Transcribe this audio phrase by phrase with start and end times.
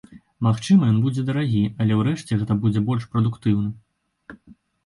[0.45, 4.45] Магчыма, ён будзе дарагі, але, урэшце, гэта будзе больш прадуктыўна.